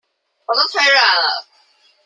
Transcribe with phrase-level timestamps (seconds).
[0.47, 1.45] 我都腿軟了